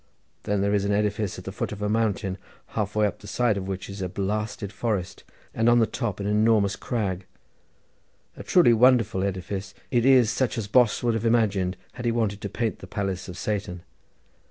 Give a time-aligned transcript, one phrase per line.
[0.45, 3.27] Then there is an edifice at the foot of a mountain, half way up the
[3.27, 7.27] side of which is a blasted forest, and on the top an enormous crag.
[8.35, 12.41] A truly wonderful edifice it is, such as Bos would have imagined had he wanted
[12.41, 13.83] to paint the palace of Satan.